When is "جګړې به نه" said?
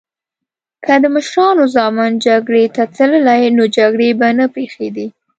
3.77-4.45